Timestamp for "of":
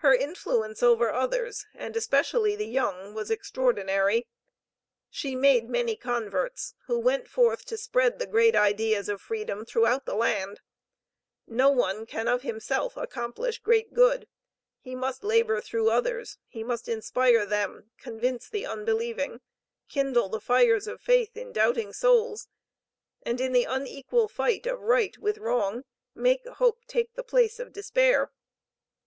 9.08-9.22, 12.28-12.42, 20.86-21.00, 24.66-24.82, 27.58-27.72